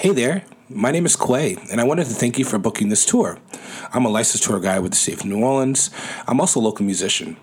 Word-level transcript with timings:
Hey 0.00 0.12
there, 0.12 0.44
my 0.70 0.92
name 0.92 1.04
is 1.04 1.14
Quay, 1.14 1.58
and 1.70 1.78
I 1.78 1.84
wanted 1.84 2.06
to 2.06 2.14
thank 2.14 2.38
you 2.38 2.44
for 2.46 2.56
booking 2.56 2.88
this 2.88 3.04
tour. 3.04 3.38
I'm 3.92 4.06
a 4.06 4.08
licensed 4.08 4.44
tour 4.44 4.58
guide 4.58 4.78
with 4.78 4.92
the 4.92 4.96
City 4.96 5.14
of 5.18 5.26
New 5.26 5.44
Orleans. 5.44 5.90
I'm 6.26 6.40
also 6.40 6.58
a 6.58 6.62
local 6.62 6.86
musician. 6.86 7.36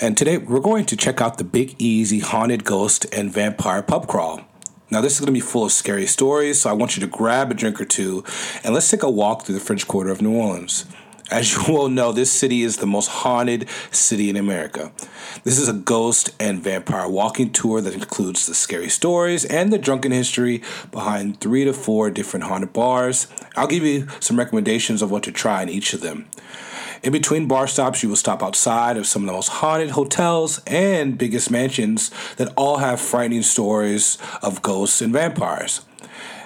And 0.00 0.18
today 0.18 0.36
we're 0.36 0.58
going 0.58 0.84
to 0.86 0.96
check 0.96 1.20
out 1.20 1.38
the 1.38 1.44
Big 1.44 1.76
Easy 1.78 2.18
Haunted 2.18 2.64
Ghost 2.64 3.06
and 3.14 3.32
Vampire 3.32 3.84
Pub 3.84 4.08
Crawl. 4.08 4.40
Now, 4.90 5.00
this 5.00 5.12
is 5.12 5.20
going 5.20 5.26
to 5.26 5.32
be 5.32 5.38
full 5.38 5.64
of 5.64 5.70
scary 5.70 6.08
stories, 6.08 6.60
so 6.60 6.70
I 6.70 6.72
want 6.72 6.96
you 6.96 7.00
to 7.02 7.06
grab 7.06 7.52
a 7.52 7.54
drink 7.54 7.80
or 7.80 7.84
two 7.84 8.24
and 8.64 8.74
let's 8.74 8.90
take 8.90 9.04
a 9.04 9.08
walk 9.08 9.44
through 9.44 9.54
the 9.54 9.64
French 9.64 9.86
Quarter 9.86 10.10
of 10.10 10.20
New 10.20 10.34
Orleans. 10.34 10.86
As 11.32 11.54
you 11.54 11.62
all 11.74 11.88
know, 11.88 12.12
this 12.12 12.30
city 12.30 12.62
is 12.62 12.76
the 12.76 12.86
most 12.86 13.08
haunted 13.08 13.66
city 13.90 14.28
in 14.28 14.36
America. 14.36 14.92
This 15.44 15.58
is 15.58 15.66
a 15.66 15.72
ghost 15.72 16.28
and 16.38 16.62
vampire 16.62 17.08
walking 17.08 17.50
tour 17.52 17.80
that 17.80 17.94
includes 17.94 18.44
the 18.44 18.54
scary 18.54 18.90
stories 18.90 19.46
and 19.46 19.72
the 19.72 19.78
drunken 19.78 20.12
history 20.12 20.62
behind 20.90 21.40
three 21.40 21.64
to 21.64 21.72
four 21.72 22.10
different 22.10 22.44
haunted 22.44 22.74
bars. 22.74 23.28
I'll 23.56 23.66
give 23.66 23.82
you 23.82 24.08
some 24.20 24.38
recommendations 24.38 25.00
of 25.00 25.10
what 25.10 25.22
to 25.22 25.32
try 25.32 25.62
in 25.62 25.70
each 25.70 25.94
of 25.94 26.02
them. 26.02 26.28
In 27.02 27.12
between 27.12 27.48
bar 27.48 27.66
stops, 27.66 28.02
you 28.02 28.10
will 28.10 28.16
stop 28.16 28.42
outside 28.42 28.98
of 28.98 29.06
some 29.06 29.22
of 29.22 29.26
the 29.26 29.32
most 29.32 29.48
haunted 29.48 29.92
hotels 29.92 30.60
and 30.66 31.16
biggest 31.16 31.50
mansions 31.50 32.10
that 32.36 32.52
all 32.58 32.76
have 32.76 33.00
frightening 33.00 33.42
stories 33.42 34.18
of 34.42 34.60
ghosts 34.60 35.00
and 35.00 35.14
vampires. 35.14 35.80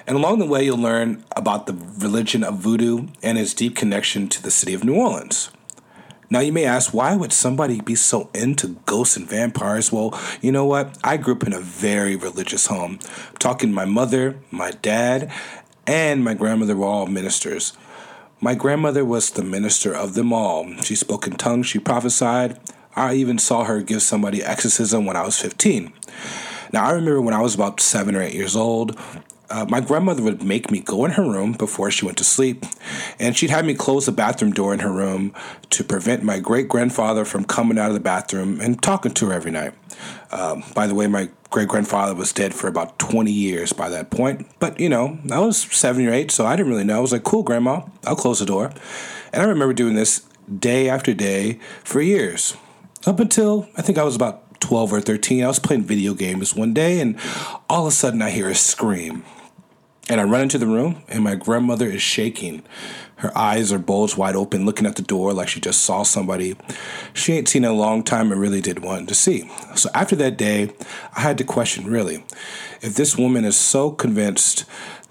And 0.05 0.15
along 0.15 0.39
the 0.39 0.45
way, 0.45 0.63
you'll 0.63 0.77
learn 0.77 1.23
about 1.35 1.65
the 1.65 1.73
religion 1.99 2.43
of 2.43 2.55
voodoo 2.55 3.07
and 3.21 3.37
its 3.37 3.53
deep 3.53 3.75
connection 3.75 4.27
to 4.29 4.41
the 4.41 4.51
city 4.51 4.73
of 4.73 4.83
New 4.83 4.95
Orleans. 4.95 5.51
Now, 6.29 6.39
you 6.39 6.51
may 6.51 6.65
ask, 6.65 6.93
why 6.93 7.15
would 7.15 7.31
somebody 7.31 7.79
be 7.79 7.95
so 7.95 8.29
into 8.33 8.79
ghosts 8.85 9.15
and 9.15 9.27
vampires? 9.27 9.93
Well, 9.93 10.19
you 10.41 10.51
know 10.51 10.65
what? 10.65 10.97
I 11.03 11.15
grew 11.15 11.35
up 11.35 11.47
in 11.47 11.53
a 11.53 11.59
very 11.59 12.17
religious 12.17 12.67
home. 12.67 12.99
I'm 13.29 13.37
talking 13.37 13.73
my 13.73 13.85
mother, 13.85 14.37
my 14.51 14.71
dad, 14.71 15.31
and 15.85 16.23
my 16.23 16.33
grandmother 16.33 16.75
were 16.75 16.85
all 16.85 17.07
ministers. 17.07 17.73
My 18.41 18.55
grandmother 18.55 19.05
was 19.05 19.31
the 19.31 19.43
minister 19.43 19.95
of 19.95 20.15
them 20.15 20.33
all. 20.33 20.69
She 20.81 20.95
spoke 20.95 21.27
in 21.27 21.33
tongues, 21.37 21.67
she 21.67 21.79
prophesied. 21.79 22.59
I 22.93 23.13
even 23.13 23.37
saw 23.37 23.63
her 23.63 23.81
give 23.81 24.01
somebody 24.01 24.43
exorcism 24.43 25.05
when 25.05 25.15
I 25.15 25.23
was 25.23 25.39
15. 25.39 25.93
Now, 26.73 26.85
I 26.85 26.91
remember 26.91 27.21
when 27.21 27.33
I 27.33 27.41
was 27.41 27.55
about 27.55 27.79
seven 27.79 28.15
or 28.15 28.21
eight 28.21 28.33
years 28.33 28.55
old, 28.55 28.99
uh, 29.49 29.65
my 29.69 29.79
grandmother 29.79 30.21
would 30.21 30.43
make 30.43 30.69
me 30.71 30.79
go 30.79 31.05
in 31.05 31.11
her 31.11 31.23
room 31.23 31.53
before 31.53 31.89
she 31.89 32.05
went 32.05 32.17
to 32.17 32.23
sleep, 32.23 32.65
and 33.19 33.37
she'd 33.37 33.49
have 33.49 33.65
me 33.65 33.73
close 33.73 34.05
the 34.05 34.11
bathroom 34.11 34.51
door 34.51 34.73
in 34.73 34.79
her 34.79 34.91
room 34.91 35.33
to 35.69 35.83
prevent 35.83 36.23
my 36.23 36.39
great 36.39 36.67
grandfather 36.67 37.23
from 37.23 37.43
coming 37.43 37.77
out 37.77 37.87
of 37.87 37.93
the 37.93 37.99
bathroom 37.99 38.59
and 38.59 38.81
talking 38.81 39.13
to 39.13 39.27
her 39.27 39.33
every 39.33 39.51
night. 39.51 39.73
Um, 40.31 40.63
by 40.75 40.87
the 40.87 40.95
way, 40.95 41.07
my 41.07 41.29
great 41.49 41.69
grandfather 41.69 42.13
was 42.13 42.33
dead 42.33 42.53
for 42.53 42.67
about 42.67 42.99
20 42.99 43.31
years 43.31 43.71
by 43.71 43.89
that 43.89 44.09
point, 44.09 44.47
but 44.59 44.79
you 44.79 44.89
know, 44.89 45.17
I 45.31 45.39
was 45.39 45.57
seven 45.57 46.05
or 46.05 46.13
eight, 46.13 46.31
so 46.31 46.45
I 46.45 46.55
didn't 46.55 46.71
really 46.71 46.83
know. 46.83 46.97
I 46.97 47.01
was 47.01 47.13
like, 47.13 47.23
cool, 47.23 47.43
grandma, 47.43 47.81
I'll 48.05 48.15
close 48.15 48.39
the 48.39 48.45
door. 48.45 48.71
And 49.31 49.41
I 49.41 49.45
remember 49.45 49.73
doing 49.73 49.95
this 49.95 50.25
day 50.59 50.89
after 50.89 51.13
day 51.13 51.59
for 51.83 52.01
years, 52.01 52.55
up 53.05 53.19
until 53.19 53.69
I 53.77 53.81
think 53.81 53.97
I 53.97 54.03
was 54.03 54.15
about 54.15 54.43
12 54.59 54.93
or 54.93 55.01
13. 55.01 55.43
I 55.43 55.47
was 55.47 55.59
playing 55.59 55.83
video 55.83 56.13
games 56.13 56.55
one 56.55 56.73
day, 56.73 56.99
and 56.99 57.17
all 57.69 57.87
of 57.87 57.93
a 57.93 57.95
sudden 57.95 58.21
I 58.21 58.29
hear 58.29 58.49
a 58.49 58.55
scream. 58.55 59.23
And 60.09 60.21
I 60.21 60.23
run 60.23 60.41
into 60.41 60.57
the 60.57 60.67
room, 60.67 61.03
and 61.09 61.23
my 61.23 61.35
grandmother 61.35 61.85
is 61.87 62.01
shaking. 62.01 62.63
Her 63.17 63.35
eyes 63.37 63.73
are 63.73 63.79
bulged 63.79 64.15
wide 64.15 64.35
open, 64.35 64.65
looking 64.65 64.85
at 64.85 64.95
the 64.95 65.01
door 65.01 65.33
like 65.33 65.49
she 65.49 65.59
just 65.59 65.81
saw 65.81 66.03
somebody 66.03 66.55
she 67.13 67.33
ain't 67.33 67.49
seen 67.49 67.65
in 67.65 67.71
a 67.71 67.73
long 67.73 68.03
time 68.03 68.31
and 68.31 68.39
really 68.39 68.61
did 68.61 68.83
want 68.83 69.09
to 69.09 69.15
see. 69.15 69.49
So 69.75 69.89
after 69.93 70.15
that 70.17 70.37
day, 70.37 70.71
I 71.15 71.21
had 71.21 71.37
to 71.39 71.43
question 71.43 71.87
really 71.87 72.23
if 72.81 72.95
this 72.95 73.17
woman 73.17 73.43
is 73.43 73.57
so 73.57 73.91
convinced 73.91 74.65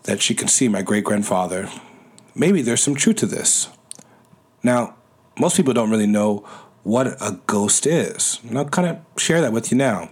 that 0.05 0.23
she 0.23 0.35
can 0.35 0.49
see 0.49 0.69
my 0.69 0.83
great 0.83 1.05
grandfather, 1.05 1.69
maybe 2.35 2.63
there's 2.63 2.83
some 2.83 2.95
truth 2.95 3.17
to 3.17 3.27
this. 3.27 3.69
Now, 4.63 4.95
most 5.39 5.57
people 5.57 5.75
don't 5.75 5.91
really 5.91 6.07
know 6.07 6.47
what 6.85 7.09
a 7.21 7.41
ghost 7.47 7.87
is, 7.87 8.39
and 8.49 8.57
I'll 8.57 8.65
kind 8.67 8.89
of 8.89 9.21
share 9.21 9.41
that 9.41 9.53
with 9.53 9.73
you 9.73 9.77
now. 9.77 10.09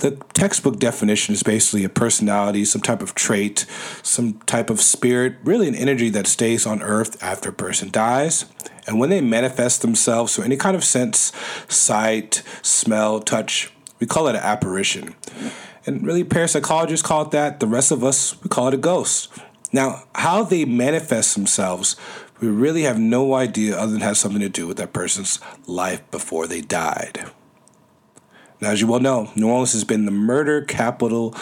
The 0.00 0.12
textbook 0.32 0.78
definition 0.78 1.34
is 1.34 1.42
basically 1.42 1.84
a 1.84 1.90
personality, 1.90 2.64
some 2.64 2.80
type 2.80 3.02
of 3.02 3.14
trait, 3.14 3.66
some 4.02 4.34
type 4.46 4.70
of 4.70 4.80
spirit, 4.80 5.36
really 5.44 5.68
an 5.68 5.74
energy 5.74 6.08
that 6.08 6.26
stays 6.26 6.66
on 6.66 6.80
earth 6.80 7.22
after 7.22 7.50
a 7.50 7.52
person 7.52 7.90
dies. 7.90 8.46
And 8.86 8.98
when 8.98 9.10
they 9.10 9.20
manifest 9.20 9.82
themselves 9.82 10.34
through 10.34 10.44
any 10.44 10.56
kind 10.56 10.74
of 10.74 10.84
sense, 10.84 11.32
sight, 11.68 12.42
smell, 12.62 13.20
touch, 13.20 13.74
we 13.98 14.06
call 14.06 14.26
it 14.28 14.36
an 14.36 14.42
apparition. 14.42 15.14
And 15.84 16.02
really, 16.06 16.24
parapsychologists 16.24 17.04
call 17.04 17.22
it 17.22 17.30
that. 17.32 17.60
The 17.60 17.66
rest 17.66 17.90
of 17.90 18.02
us, 18.02 18.42
we 18.42 18.48
call 18.48 18.68
it 18.68 18.74
a 18.74 18.78
ghost. 18.78 19.28
Now, 19.70 20.04
how 20.14 20.44
they 20.44 20.64
manifest 20.64 21.34
themselves, 21.34 21.94
we 22.40 22.48
really 22.48 22.82
have 22.82 22.98
no 22.98 23.34
idea 23.34 23.76
other 23.76 23.92
than 23.92 24.00
it 24.00 24.04
has 24.04 24.18
something 24.18 24.40
to 24.40 24.48
do 24.48 24.66
with 24.66 24.78
that 24.78 24.94
person's 24.94 25.40
life 25.66 26.10
before 26.10 26.46
they 26.46 26.62
died. 26.62 27.30
Now, 28.60 28.70
as 28.70 28.80
you 28.82 28.86
well 28.86 29.00
know, 29.00 29.30
New 29.34 29.48
Orleans 29.48 29.72
has 29.72 29.84
been 29.84 30.04
the 30.04 30.10
murder 30.10 30.60
capital 30.62 31.34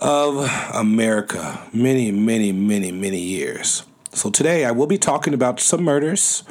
of 0.00 0.36
America 0.74 1.66
many, 1.72 2.12
many, 2.12 2.52
many, 2.52 2.92
many 2.92 3.18
years. 3.18 3.84
So 4.12 4.30
today 4.30 4.66
I 4.66 4.70
will 4.70 4.86
be 4.86 4.98
talking 4.98 5.32
about 5.32 5.58
some 5.58 5.82
murders, 5.82 6.44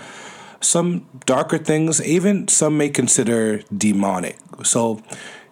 some 0.60 1.06
darker 1.28 1.60
things, 1.60 2.04
even 2.04 2.48
some 2.48 2.76
may 2.76 2.90
consider 2.90 3.60
demonic. 3.76 4.40
So 4.64 5.04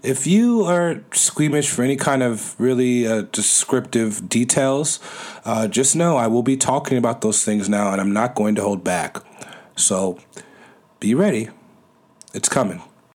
if 0.02 0.26
you 0.26 0.64
are 0.64 1.04
squeamish 1.14 1.70
for 1.70 1.84
any 1.84 1.96
kind 1.96 2.24
of 2.24 2.60
really 2.60 3.06
uh, 3.06 3.24
descriptive 3.32 4.28
details, 4.28 5.00
uh, 5.46 5.68
just 5.68 5.96
know 5.96 6.18
I 6.18 6.26
will 6.26 6.44
be 6.44 6.58
talking 6.58 6.98
about 6.98 7.22
those 7.22 7.44
things 7.44 7.70
now 7.70 7.92
and 7.92 8.02
I'm 8.02 8.12
not 8.12 8.34
going 8.34 8.56
to 8.56 8.64
hold 8.64 8.84
back. 8.84 9.18
So 9.76 10.18
be 11.00 11.14
ready. 11.14 11.50
It's 12.34 12.50
coming. 12.50 12.82